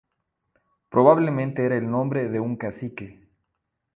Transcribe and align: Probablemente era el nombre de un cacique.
Probablemente 0.89 1.63
era 1.63 1.77
el 1.77 1.87
nombre 1.91 2.27
de 2.27 2.39
un 2.39 2.55
cacique. 2.57 3.29